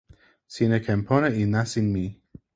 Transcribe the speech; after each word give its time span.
sina 0.53 0.77
ken 0.85 0.99
pona 1.07 1.29
e 1.41 1.43
nasin 1.53 1.87
mi. 1.93 2.05